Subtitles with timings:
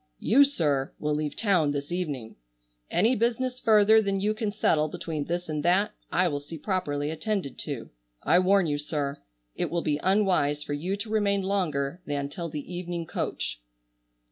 [0.17, 2.35] You, sir, will leave town this evening.
[2.89, 7.11] Any business further than you can settle between this and that I will see properly
[7.11, 7.91] attended to.
[8.23, 9.21] I warn you, sir,
[9.55, 13.61] it will be unwise for you to remain longer than till the evening coach."